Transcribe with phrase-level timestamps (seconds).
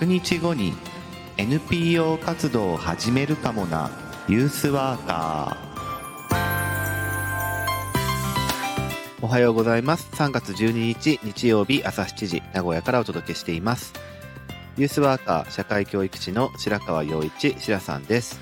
[0.00, 0.74] 100日後に
[1.38, 3.90] NPO 活動を始めるかもな。
[4.28, 9.24] ユースワーカー。
[9.24, 10.10] おはようございます。
[10.12, 13.94] 3月12日日曜日朝7時名古屋からお届けしています。
[14.76, 18.38] ユースワーカー社会教育士の白川陽一白さんです。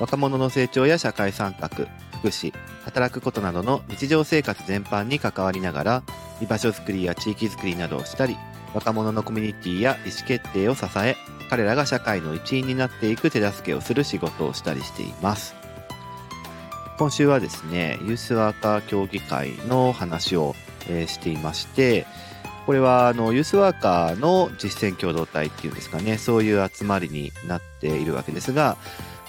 [0.00, 6.02] 若者の成長や社会参画福祉働くことなどの日常生活全般に関わりながら
[6.40, 8.36] 居場所づくりや地域づくりなどをしたり
[8.74, 11.16] 若者のコミュニティや意思決定を支え
[11.48, 15.54] 彼らが社会の一員になっていく手助けをする仕事をしたりしています
[16.98, 20.54] 今週はですねユースワーカー協議会の話を、
[20.88, 22.06] えー、していまして
[22.66, 28.76] これはあのユースワーカーの実践共同体っていうんですかねそういう集まりになっているわけですが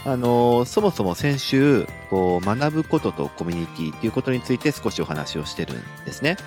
[0.05, 6.37] あのそもそも先週こう学ぶこととコミュニティっていうことについて少しお話をしてるんですね。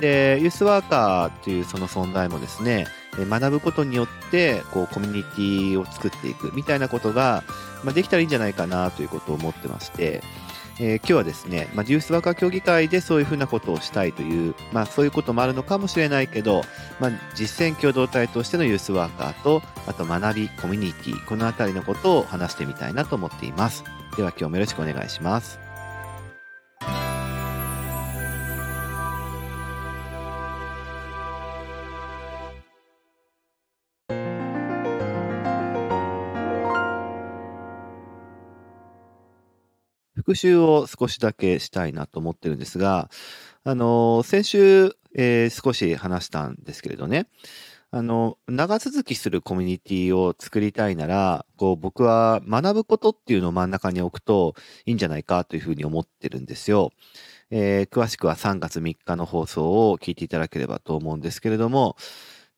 [0.00, 7.44] で、ユースワーカーっていうその存在もですね、学ぶことによってこうコミュニティを作っていくみたいなことが、
[7.84, 10.22] ま、できたらいいんじゃないかなということを思ってまして、
[10.80, 16.62] えー、今日はですね、まあ、ユースワーカー協議会でそういうふうなことをしたいという、まあ、そういうこともあるのかもしれないけど、
[16.98, 23.84] まあ、実践共同体としてのユースワーカーと、あと学び、コミュニティ、このあたりのことを話してみたいなと思っています。
[24.16, 25.63] では今日もよろしくお願いします。
[40.24, 43.10] 復習を少しだけしたいなと思ってるんですが、
[43.62, 47.26] あの、先週、えー、少し話したんですけれどね、
[47.90, 54.54] あの、長続きするコミュニティを作りたいなら、こう、僕は学ぶことっていうのを真ん中に置くと
[54.86, 56.90] いいんじゃないかというふうに思ってるんですよ。
[57.50, 61.96] えー、詳しくは3月3日の放送を聞いていただければと思うんですけれども、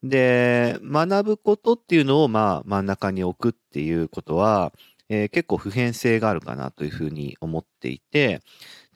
[0.03, 4.73] で、学ぶことっていうのをまあ真ん中に置くっていうことは、
[5.09, 8.41] えー、結構普遍性があるかなというふうに思っていて、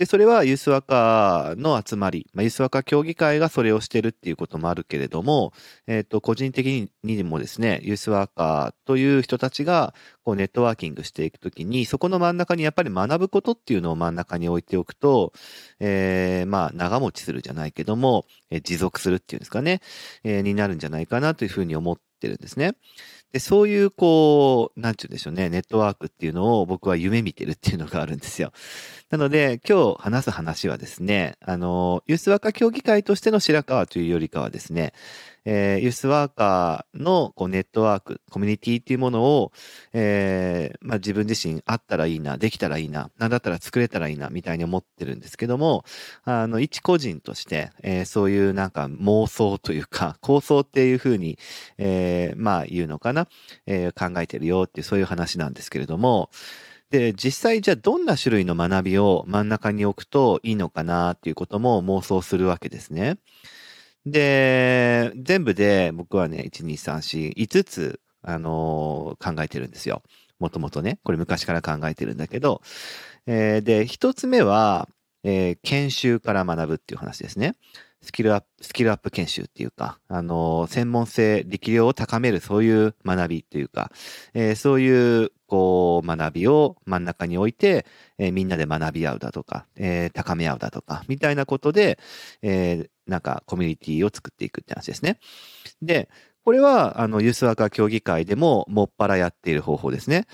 [0.00, 5.52] で、それはユースワーカーの集まり、まあ、ユースワーカー協議会がそれをしてるっていうこともあるけれども、
[5.86, 9.94] えっ、ー、と、個人的にもですね、ユースワーカーという人たちが、
[10.24, 15.34] こう、ネットワーキングしていくときに、そこの真ん中にやっぱり学ぶことっていうのを真ん中に置いておくと、
[15.80, 19.82] えー、まあ、長持ちするじゃないけども、えー、持続するっていうんですかね、
[20.24, 22.74] えー、になるんじゃないかなというふうに思ってるんですね。
[23.32, 28.52] で、そういう、こう、なんて言うんでしょうね、ネットワークっていうのを僕は夢見てるっていうのがあるんですよ。
[29.10, 34.92] なので、今日話す話はですね、あの、ユースワーカー協議会としての白川というよりかはですね、
[35.44, 39.52] えー、ユースワーカーのこうネットワーク、コミュニティっていうものを、
[39.92, 45.84] えー、まあ、自分自身あったらいいな、できたらいいな、なんだったら作れたらいいな、みたいに思ってるんですけども、
[46.24, 51.38] あの、一個人として、えー、そういうなんか妄想というか、 構想っていうふうに、
[51.78, 53.28] えー、まあ言うのかな、
[53.66, 56.30] えー、考えてるよっていうそういう話なんですけれども、
[56.90, 63.18] で、実際じゃあどんな種類の学びを真ん中に置くといいのかなっていうことも妄想するわけですね。
[64.06, 70.02] で、全部で僕はね、1、2、3、4、5つ、あのー、考えてるんですよ。
[70.38, 72.62] もともとね、これ昔から考えてるんだけど、
[73.26, 74.88] えー、で、一つ目は、
[75.22, 77.56] えー、研修から学ぶっていう話ですね。
[78.02, 83.92] スキルアップ、スキルアップ研修っていうか、あの、専門性、力量を高めるそういう学びっていうか、
[84.32, 87.84] えー、そういう、こう、学びを真ん中に置いて、
[88.16, 91.98] え、みんなで学び合うだとか、え、高め合うだとか、みたいなことで、
[92.40, 95.18] えなんかコミュニティを作っていくって話ですね。
[95.82, 96.08] で、
[96.44, 100.26] これは、あの、ユースワーカー協議会でも、もっぱらやっている方法ですね。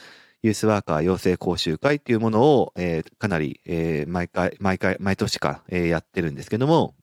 [0.43, 6.95] ユースワーカー養成講習会っていうものを、えー、かなり、えー、毎回、毎回、毎年か、えー、やってるんですけども、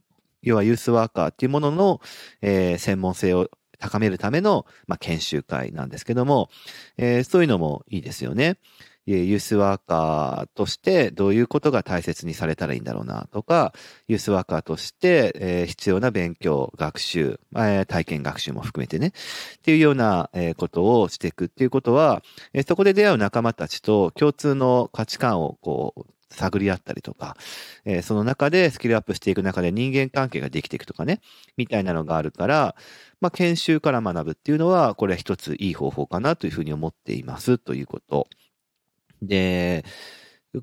[0.41, 2.01] 要はユースワーカーっていうものの、
[2.41, 6.49] え、専門性を高めるための、まあ、研修会なんですけども、
[6.97, 8.57] え、そういうのもいいですよね。
[9.05, 13.73] ユースワーカーとしてどういうことが大切にされたらいいんだろうなとか、
[14.07, 19.11] ユースワーカーとして、必要な勉強、学習、体験学習も含めてね、っ
[19.61, 22.23] ていうような、ことをしていくっていうことは、
[22.67, 26.05] そこで出会う仲間たちと共通の価値観をこう、
[26.35, 27.37] 探り合ったりとか、
[28.01, 31.21] その中でスキルアップしていく中で人間関係ができていくとかね、
[31.57, 32.75] みたいなのがあるから、
[33.21, 38.27] まあ、研修から学ぶっていうのは、これは一ついい方法かなというふうに思っていますということ。
[39.27, 39.85] で、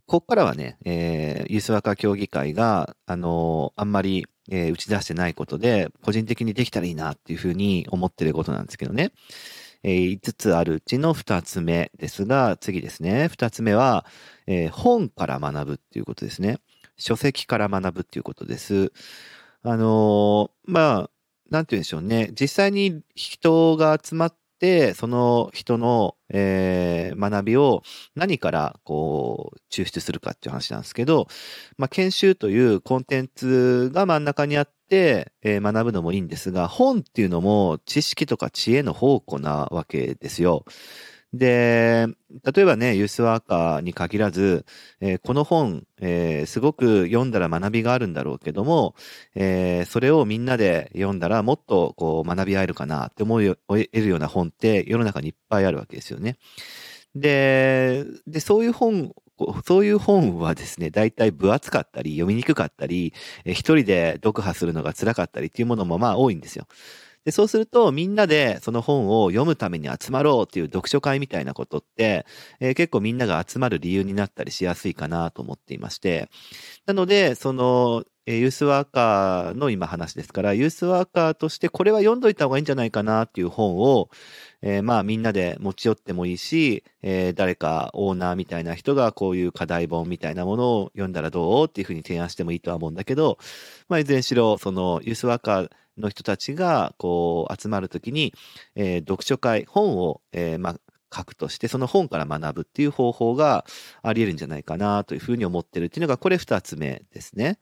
[0.06, 9.12] こっからはね、えー、ユースワーカー協議会が、あのー、あんまり、えー、打ち出してないことで、個人的にできたらいいなっていうふうに思ってることなんですけどね。
[9.82, 13.28] えー、5つあるうちの2つ目ですが、次ですね。
[13.32, 14.06] 2つ目は、
[14.46, 16.58] えー、本から学ぶっていうことですね。
[16.96, 18.92] 書籍から学ぶっていうことです。
[19.62, 21.10] あのー、まあ、
[21.50, 22.30] なんて言うんでしょうね。
[22.38, 24.39] 実際に人が集まって、
[24.94, 27.82] その人の、えー学びを
[28.14, 31.26] 何からこう抽出するかっていう話なんですけど、
[31.76, 40.64] まあ、研修というコンテンツが真ん中にあって、えー学ぶのもいいんですが、本っていうのも知識とか知恵の宝庫なわけですよ。
[41.32, 42.06] で、
[42.44, 44.64] 例えばね、ユースワーカーに限らず、
[45.00, 48.96] えーこの本、えーすごく読んだら学びがあるんだろうけども、
[49.36, 53.54] えーそれをみんなで読んだらもっとこう学び合えるかなって思え
[53.92, 56.36] るような本って世の中にいっぱいあるわけですよね。
[57.14, 59.12] で、で、そういう本、
[59.66, 63.14] そういう本はですね、大体分厚かったり、読みにくかったり、
[63.46, 66.66] 一人で読破するのが辛かったりっていうものもまあ多いんですよ。
[67.24, 72.24] で、そうするとみんなでその本を読むために集まろうっていう読書会みたいなことって、
[72.60, 76.30] えー結構みんなが集まる理由になったりしやすいかなと思っていまして、
[76.86, 84.10] なので、その、えーユースワーカーの今話ですから、ユースワーカーとしてこれは読んどいた方がいいんじゃないかなっていう本を、
[84.62, 93.38] えーまあみんなで持ち寄ってもいいし、えー誰かオーナーみたいな人がこういう課題本みたいなものを読んだらどうっていうふうに提案してもいいとは思うんだけど、
[93.88, 98.34] まあいずれにしろ、そのユースワーカーの人たちがこう集まるときに、
[98.74, 100.76] えー読書会、本を、えーまあ
[101.12, 103.64] 書くとして、その本から学ぶっていう方法が
[104.02, 107.58] あり得るんじゃないかなというふうに思ってるっていうのが、これ二つ目ですね。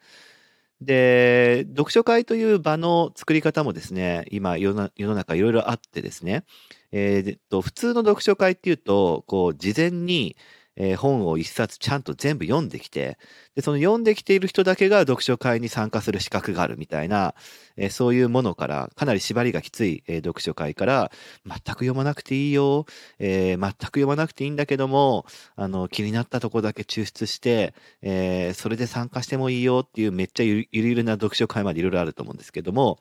[0.81, 6.45] で、読書会という場の作り方もですね、今世の中いろいろあってですね、
[6.93, 10.37] えーっと、普通の読書会っていうと、こう、事前に、
[10.81, 13.19] えー本を一冊ちゃんと全部読んできて、
[13.57, 17.35] で、その読んできている人だけが読書会に参加する資格があるみたいな、
[17.77, 21.11] えーそういうものから、かなり縛りがきつい、えー読書会から、
[21.47, 22.87] 全く読まなくていいよ、
[23.19, 25.27] えー全く読まなくていいんだけども、
[25.57, 33.01] あの、気になったとこだけ抽出して、えーそれで参加してもいいよっていうめっちゃゆるゆるな読書会までいろいろあると思うんですけども、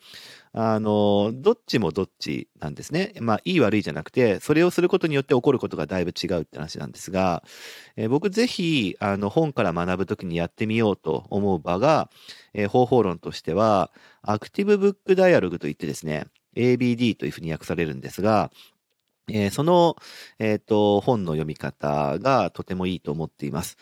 [0.59, 3.13] あの、どっちもどっちなんですね。
[3.19, 7.43] まあ、いい悪いじゃなくて、それをすることによって起こることがだいぶ違うって話なんですが、
[7.95, 12.09] えー僕ぜひ、あの、本から学ぶときにやってみようと思う場が、
[12.55, 13.91] えー方法論としては、
[14.23, 16.25] アクティブブックダイアログといってですね、
[16.55, 18.49] ABD というふうに訳されるんですが、
[19.29, 19.95] えーその、
[20.39, 23.77] えっ、と、本の読み方がとてもいいと思っています。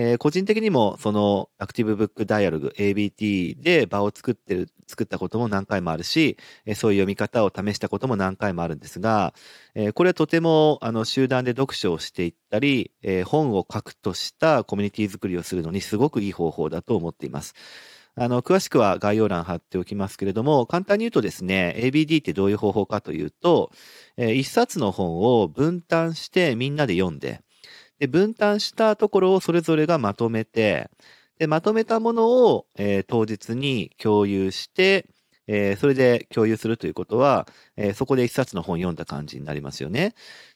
[0.00, 6.36] えー個人的にもそのアクティブブックダイアログ ABT で場を作ってる、作ったことも何回もあるし、
[6.66, 9.34] えーそういう読み方を試したことも何回もあるんですが、
[9.74, 17.54] えーこれはとてもあの集団で読書をしていったり、え本を書くとしたコミュニティ作りをするのにすごくいい方法だと思っています。
[18.14, 23.72] あの、詳しくは概要欄貼っておきますけれども、簡単に言うとですね、ABD ってどういう方法かというと、
[24.16, 27.40] えー一冊の本を分担してみんなで読んで、
[27.98, 30.90] で、分担したところをそれぞれがまとめて、
[31.38, 35.06] で、まとめたものを、えー当日に共有して、
[35.46, 37.46] えーそれで共有するということは、
[37.76, 40.14] えーそこで一冊の本読んだ感じになりますよね。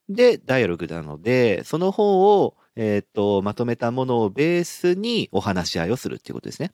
[0.08, 6.72] で、ダイアログなので、その本を、えーっと、まとめたものをベースにお話し合いをするっていうことですね。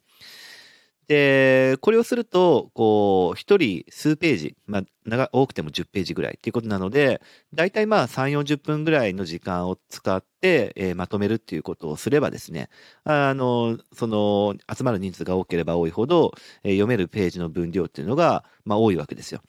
[1.09, 7.21] で、これをすると、こう、一人数ページ、まあ、長多くても10ページぐらいっていうことなので、
[7.53, 12.71] 大体まあ3、40分ぐらいの時間を使って、えーまとめるっていうことをすればですね、
[13.05, 16.33] あの、その、集まる人数が多ければ多いほど、
[16.63, 19.43] えー読めるページの分量っていうのが、まあ多いわけですよ。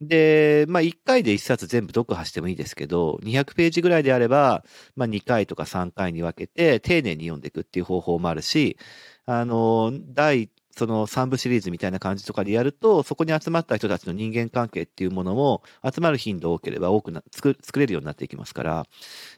[0.00, 4.64] で、まあ1回で1冊全部読破してもいいですけど、200ページぐらいであれば、
[4.96, 8.78] まあ2回とか3回に分けて丁寧に読んでいくっていう方法もあるし、
[9.26, 18.86] あの、第、その3部シリーズみたいな感じとかでやると、そこに集まった人たちの人間関係っていうものも、集まる頻度多ければ多くな、作作れるようになっていきますから、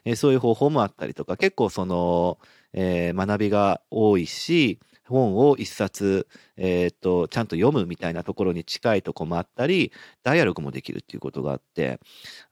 [0.05, 2.39] えーそういう方法もあったりとか、結構その、
[2.73, 9.91] えー学びが多いし、本を一冊、えーっと、ちゃんと読むみたいなところに近いとこもあったり、
[10.23, 11.99] ダイアログもできるっていうことがあって、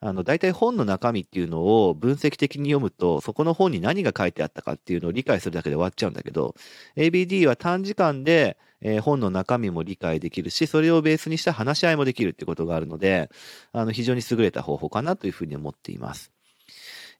[0.00, 6.54] あの、大体本の中身っていうのを分析的に読むと、そこの本に何が書いてあったかっていうのを理解するだけで終わっちゃうんだけど、
[6.96, 13.30] ABD は短時間で、えー本の中身も理解できるし、それをベースにした話し合いもできるっていうことがあるので、
[13.72, 16.32] あの、非常に優れた方法かなというふうに思っています。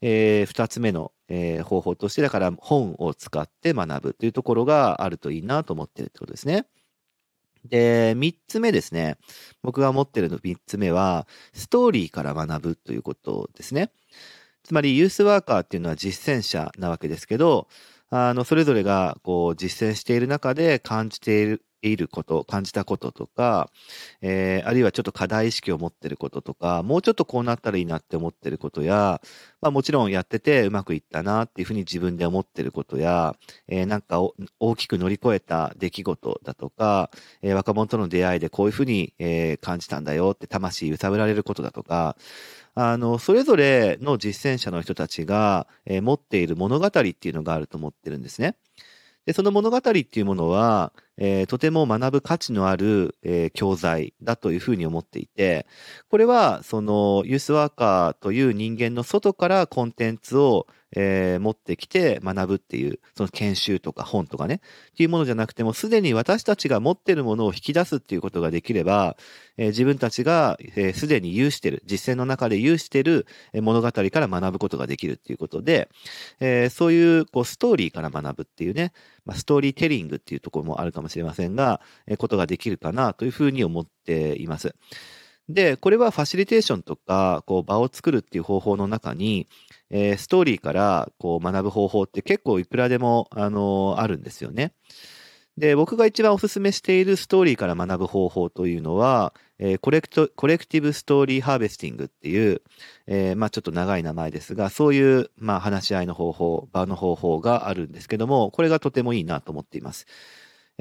[0.02, 6.66] えー二つ目の、えー方法として、だから本を使って学ぶというところがあるといいなと思ってるってことですね。
[7.68, 9.16] で、三つ目ですね。
[9.62, 13.90] 僕が持ってるの三つ目は、ストーリーから学ぶということですね。
[14.64, 17.68] つまり、ユースワーカーっていうのは実践者なわけですけど、
[18.14, 23.70] あの、それぞれが、こう、実践している中で感じている、いること、感じたこととか、
[24.20, 29.22] えー、あるいはちょっと課題意識を持ってることとか、もうちょっとこうなったらいいなって思ってることや、
[29.62, 33.34] まあもちろんやっててうまくいったなっていうふうに自分で思ってることや、
[33.66, 34.20] えー、なんか
[34.60, 42.16] 大きく乗り越えた出来事だとか、えー、若者との出会いでこういうふうに、えー、感じたんだよって魂揺さぶられることだとか、
[42.74, 48.56] あの、それぞれの実践者の人たちが、えー、持っている物語っていうのがあると思ってるんですね。
[49.26, 55.66] で、その物語っていうものは、えー、とても学ぶ価値のある、えー、教材だというふうに思っていて、
[56.08, 69.16] これは、その、ユースワーカーという人間の外からコンテンツを、えー、持ってきて学ぶっていう、その研修とか本とかね、っていうものじゃなくても、すでに私たちが持ってるものを引き出すっていうことができれば、
[69.56, 70.58] えー、自分たちが
[70.94, 75.88] すで、に有してる、実践の中で有してる物語から学ぶことができるっていうことで、
[76.40, 78.92] えー、そういうこうストーリーから学ぶっていうね、
[79.24, 84.74] まあ、ストーリーテリングっていうところもあるかもしれませんが、えー、ことができるかなというふうに思っています。
[85.48, 89.48] で、これはファシリテーションとか、こう場を作るっていう方法の中に、
[89.90, 94.72] えー、ストーリーからこう学ぶ方法って結構いくらでも、あのー、あるんですよね。
[95.58, 102.62] で、僕が一番お勧めしているストーリーから学ぶ方法というのは、えー、 collect、collective story harvesting っていう、
[103.06, 110.06] えー、まあちょっと長い名前ですが、そういう、まあ話し合いの方法、場の方法があるんですけども、これがとてもいいなと思っています。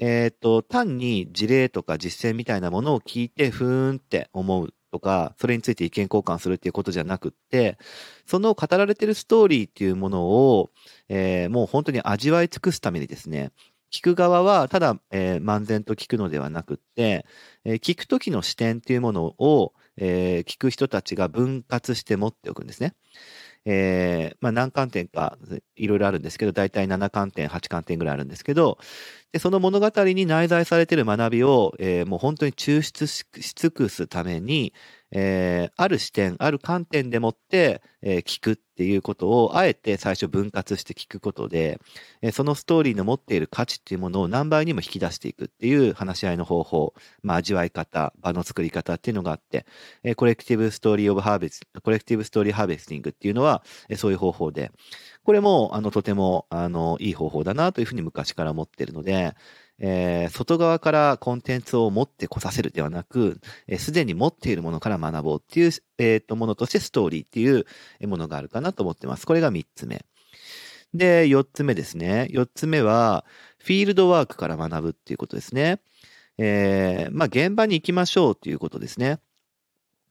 [0.01, 7.77] えっ、と、単に事例とか実践みたいなものを聞いて、ふーんって思うとか、それについて意見交換するっていうことじゃなくって、
[8.25, 10.71] その語られてるストーリーっていうものを、
[11.07, 13.51] えー、もう本当に味わい尽くすためにですね、
[13.93, 17.27] 聞く側はただ、えー、漫然と聞くのではなくって、
[17.63, 22.95] えー、聞く時の視点っていうものを、えー、聞く人たちが分割して持っておくんですね。
[23.65, 25.37] えー、まあ何観点か
[25.75, 28.77] いろいろあるんですけど、大体7観点、8観点ぐらいあるんですけど、
[29.31, 33.25] でその物語に内在されている学びを、えー、もう本当に抽出し
[33.55, 34.73] 尽くすために、
[35.11, 41.79] えー、ある視点、ある観点でもって、えー、聞くっていうことを、あえて最初分割して聞くことで、
[42.21, 49.65] えー、そのストーリーの持っている価値っていうものを何倍にも引き出していくっていう話し合いの方法、まあ、味わい方、場の作り方っていうのがあって、
[50.03, 54.71] えー、 collective story of harves、collective story harvesting っていうのは、えー、そういう方法で、
[55.23, 59.35] これも、あの、とても、あの、いい方法だなというふうに昔から思ってるので、
[59.83, 63.41] えー、外側からコンテンツを持ってこさせるではなく、
[63.79, 67.65] す、で、に持っているものから学ぼうっていう、えー、とものとしてストーリーっていう
[68.07, 69.25] ものがあるかなと思ってます。
[69.25, 70.05] これが3つ目。
[70.93, 72.27] で、4つ目ですね。
[72.31, 73.25] 4つ目は、
[73.57, 75.79] フィールドワークから学ぶっていうことですね。
[76.37, 79.19] えー、まあ、現場に行きましょうっていうことですね。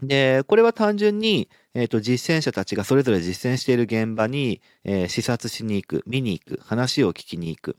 [0.03, 7.77] で、これは単純に、えっ、ー、と、実践者たちがそれぞれ実践している現場に、えー、視察しに行く、見に行く、話を聞きに行く、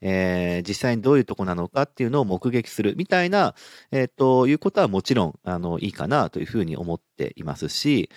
[0.00, 3.56] えー、実際にどういうとこなのかっていうのを目撃するみたいな、
[3.90, 8.10] えっ、と、いうことはもちろん、あの、いいかなというふうに思っていますし、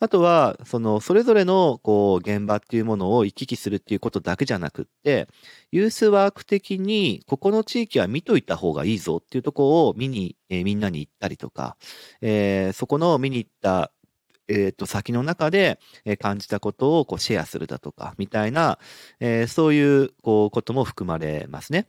[0.00, 5.28] あとは、その、それぞれの、こう、現場っていうものを行き来するっていうことだけじゃなくって、
[5.70, 11.76] ユースワーク的に、ここの地域は見といた方がいいぞっていうとこを見に、えー、みんなに行ったりとか、
[12.20, 13.92] えー、そこの見に行った
[14.48, 15.78] えっ、と、先の中で、
[16.18, 18.78] 感じたことをこうシェアするだとか、みたいな、
[19.20, 21.86] えー、そういう、こう、ことも含まれますね。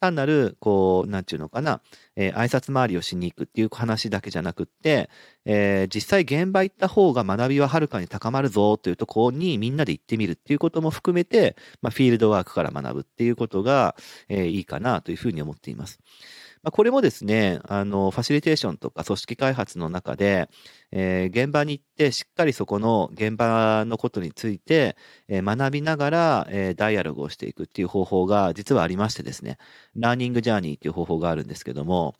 [0.00, 1.80] 単なる、こう、なんていうのかな、
[2.16, 5.10] えー、挨拶回りをしに行くっていう話だけじゃなくって、
[5.44, 13.96] えー、実際現場行った方が学びははるかに高まるぞというところにみんなで行ってみるっていうことも含めて、まあ、フィールドワークから学ぶっていうことが、
[14.28, 15.98] えー、いいかなというふうに思っています。
[16.62, 20.48] まあ、これもですね、あの、ファシリテーションとか組織開発の中で、
[20.90, 24.96] えー、現場に行ってしっかりそこの現場のことについて、
[25.28, 29.58] えー、学びながら、えー、ダイアログをしていくっていう方法が実はありましてですね、
[29.94, 32.14] ラーニングジャーニーっていう方法があるんですけども、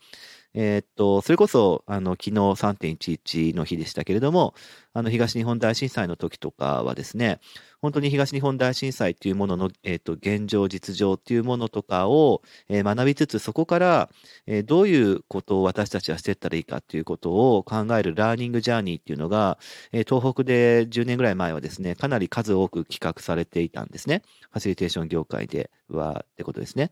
[0.53, 4.55] えー、っと、それこそ、あの、昨日3.11の日でしたけれども、
[4.93, 7.39] あの、東日本大震災の時とかはですね、
[7.81, 14.09] 本当に東日本大震災っていうものの、えっ、と、現状、実情っていうものとかを、えー、学びつつ、そこから、
[14.47, 19.57] えー、どういうことを私たちはしていったらいいかっていうことを考えるラーニングジャーニーっていうのが、
[19.91, 24.23] えー、東北で10年ぐらい前はですね、かなり数多く企画されていたんですね。
[24.51, 26.91] ファシリテーション業界ではってことですね。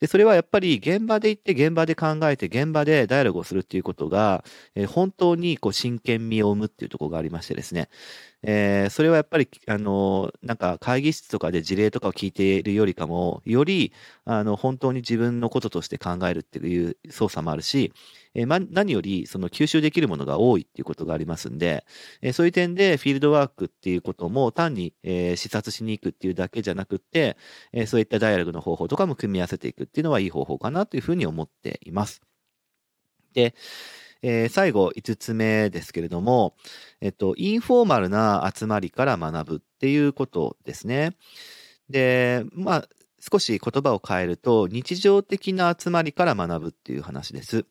[0.00, 7.88] で、それはやっぱり現場で行って現場で考えて現場でダイアログをするっていうことが、えー、本当にこう真剣味を生むっていうところがありましてですね、
[8.42, 13.92] えー、それはやっぱり、あの、なんか会議室とかで事例とかを聞いているよりかも、より、
[14.24, 17.92] あの、本当に自分のこととして考えるっていう操作もあるし、
[18.34, 21.84] えー、ま、何より、その吸収できるものが多いっていうことがありますんで、
[22.22, 27.36] えー、そういう点でフィールドワークっていうことも単に、えー、視察しに行くっていうだけじゃなくって、
[27.72, 32.20] えー、そういったダイアログの方法とかも組み合わせていくっていうのはいい方法かなというふうに思っています。
[33.32, 33.54] で、
[34.28, 36.56] えー、最後、5つ目ですけれども、
[37.00, 41.16] えっと、インフォーマルな集まりから学ぶっていうことですね。
[41.88, 42.88] で、まあ、
[43.20, 47.66] 少し言葉を変えると、日常的な集まりから学ぶっていう話です。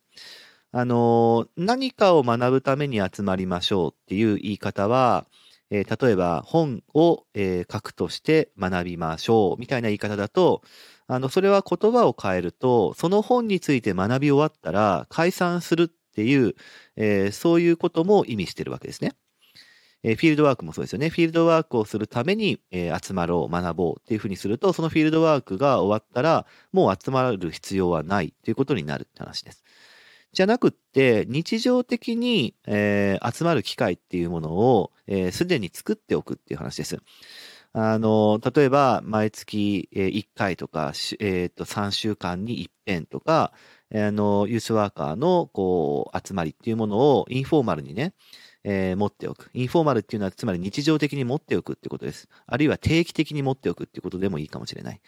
[0.72, 5.26] あの、何かを学ぶために集まりましょうっていう言い方は、
[5.72, 10.62] えー、例えば本を、えー、書くとして学びましょうみたいな言い方だと、
[11.08, 16.56] あの、それは言葉を変えると、その本について学び終わったら解散するっていう、
[16.96, 19.12] えー、そういうことも意味してるわけですね。
[20.02, 21.10] えー、フィールドワークもそうですよね。
[21.10, 29.66] フィールドワークをするために、えー、集まろう、学ぼうっていうふうにすると、そのフィールドワークが終わったら、もう集まる必要はないということになるって話です。
[30.32, 36.98] じゃなくって、日常的に、えー、集まる機会っていうものを、す、えー、で、に作っておくっていう話です。
[37.78, 43.52] あの、例えば、毎月1回とか、えっ、ー、と、3週間に1遍とか、
[43.94, 48.14] あの、ユースワーカーの、こう、集まりっていうものをインフォーマルにね、
[48.64, 49.52] えー、持っておく。
[49.54, 52.28] インフォーマルっていうのは、つまり日常的に持っておくってことです。
[52.48, 55.02] あるいは定期的に持っておくってことでもいいかもしれない。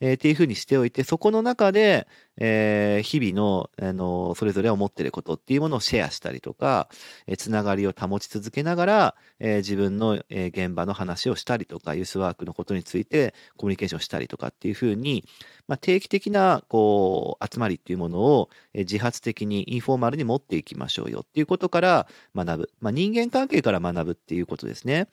[0.00, 2.06] えー、っていうふうにしておいて、そこの中で、
[2.40, 6.88] えー、日々の、あの、それぞれ思ってることっていうものをシェアしたりとか、
[7.26, 15.24] えー、つながりを保ち続けながら、えー、自分の、え、現場の話をしたりとか、ユースワークのことについてコミュニケーションしたりとかっていうふうに、
[15.66, 22.70] まあ、定期的な、こう、集まりっていうものを、え、自発的にインフォーマルに持っていきましょうよっていうことから学ぶ。
[22.80, 25.08] まあ、人間関係から学ぶっていうことですね。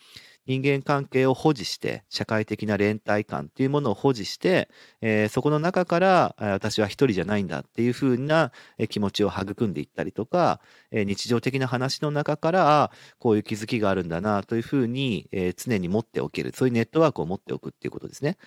[0.48, 4.70] 人間関係を保持して、社会的な連帯感っていうものを保持して、
[5.02, 8.52] えー、そこの中から、私は一人じゃないんだっていうふうな
[8.90, 10.60] 気持ちを育んでいったりとか、
[10.92, 16.52] えー、日常的な話の中から、こういう気づきがあるんだなというふうに、えー、常に持っておける。
[16.54, 18.38] そういうネットワークを持っておくっていうことですね。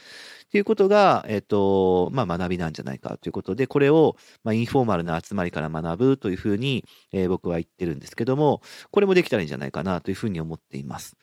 [0.46, 11.16] っていうことが、えっ、と、まあ、学びなんじゃないかということで、これを、まあ、インフォーマルな集まりから学ぶというふうに、え僕は言ってるんですけども、これもできたらいいんじゃないかなというふうに思っています。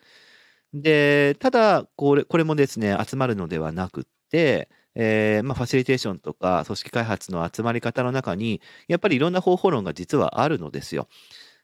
[0.75, 11.07] で、ただ、これ、これもですね、集まるのではなくって、えー、まあ、ファシリテーションとか組織開発の集まり方の中に、やっぱりいろんな方法論が実はあるのですよ。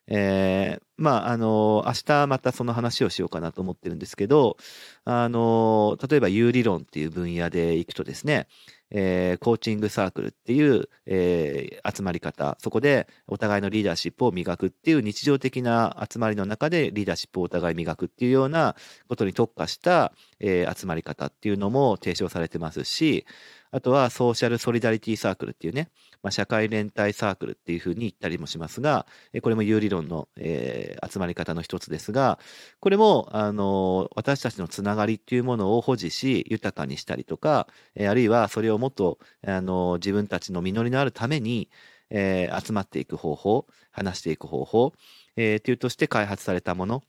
[0.07, 4.55] えー、まあ、あの、明日またその話をしようかなと思ってるんですけど、
[5.03, 8.47] あの、例えば有理論っていう分野でいくとですね、
[8.91, 18.75] えー、コーチングサークルっていう、えー、集まり方、そこでお互いのリーダーシップを磨くっていう日常的な集まりの中でリーダーシップをお互い磨くっていうような
[19.07, 23.25] ことに特化した、えー、集まり方っていうのも提唱されてますし、
[23.71, 25.89] あとはソーシャルソリダリティサークルっていうね、
[26.23, 29.05] まあ、社会連帯サークルっていうふうに言ったりもしますが、
[29.41, 32.39] これも有理論の、えー、集まり方の一つですが、
[32.79, 41.69] これも、あの、私たちのつながりっていうものを保持し、豊かにしたりとか、えあるいはそれをもっと、あの、自分たちの実りのあるために、
[42.11, 44.93] えー、集まっていく方法、話していく方法、
[45.35, 47.03] えー、というとして開発されたもの、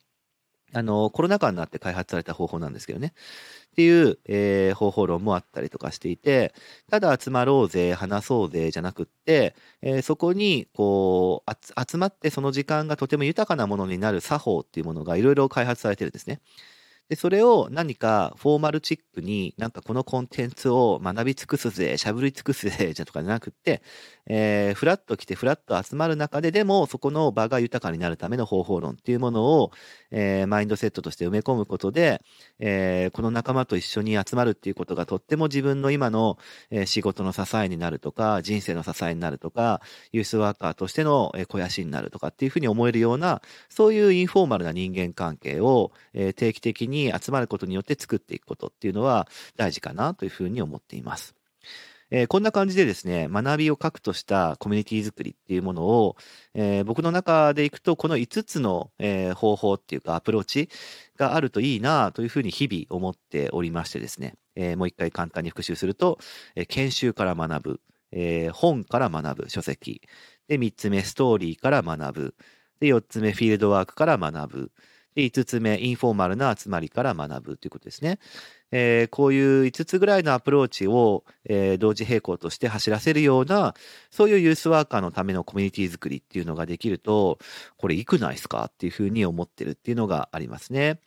[0.74, 3.12] あの、コロナ禍になって開発された方法なんですけどね。
[3.72, 6.54] っていう、えー、方法論もあったりとかしていて、
[6.90, 16.40] ただ集まろうぜ、話そうぜ、じゃなくって、えー、そこに、こう、集まってその時間がとても豊かなものになる作法っていうものがいろいろ開発されてるんですね。
[17.08, 23.82] で、それを何かフォーマルチックになんかこのコンテンツを学び尽くすぜ、しゃぶり尽くすぜ、じゃとかじゃなくって、
[24.26, 29.72] えー、フラッと来てフラッと集まる中ででもそこの場が豊かになるための方法論っていうものを、
[30.10, 32.22] えー、マインドセットとして埋め込むことで、
[32.58, 36.38] えー、この仲間と一緒に集まるっていうことがとっても自分の今の、
[36.70, 39.80] えー、仕事の支えになるとか、人生の支えになるとか、
[40.12, 51.34] ユースワーカーとしての肥やしになるとかっていうふうに思えるような、そういうインフォーマルな人間関係を、えー、定期的に集まることによって作っていくことっていうのは大事かなというふうに思っています。
[52.14, 56.16] えー、こんな感じでですね、学びを核としたコミュニティ作りっていうものを、
[56.52, 60.68] えー、僕の中でいくと、この5つの、えー、方法っていうかアプローチ
[61.16, 66.18] があるといいなというふうに日々思っておりましてですね、えもう一回簡単に復習すると、
[66.54, 70.02] え研修から学ぶ、え本から学ぶ、書籍。
[70.48, 72.34] で、3つ目、ストーリーから学ぶ。
[72.78, 74.72] で、4つ目、フィールドワークから学ぶ。
[75.14, 78.18] で、5つ目、インフォーマルな集まりから学ぶということですね。
[78.74, 83.74] えーこういう5つぐらいのアプローチを、えー同時並行として走らせるような、
[84.10, 87.38] そういうユースワーカーのためのコミュニティ作りっていうのができると、
[87.76, 91.00] これいくないですかっていうふうに思ってるっていうのがありますね。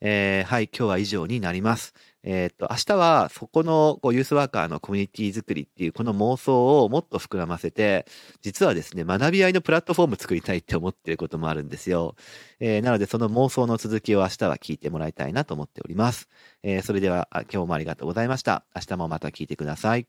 [0.00, 1.94] えーはい、今日は以上になります。
[2.24, 8.06] えっ、と、明日はそこのこうユースワーカーのコミュニティ作りっていうこの妄想をもっと膨らませて、
[8.42, 12.14] 実はですね、学び合いのプラットフォーム作りたいって思ってることもあるんですよ。
[12.60, 16.28] えーなのでその妄想の続きを明日は聞いてもらいたいなと思っております。
[16.62, 18.64] えーそれでは今日もありがとうございました。
[18.74, 20.06] 明日もまた聞いてください。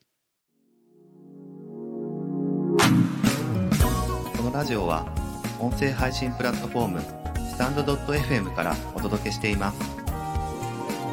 [4.37, 5.07] このラジオは
[5.59, 7.01] 音声配信プラットフォーム
[7.49, 10.02] スタンド .fm からお届けしています。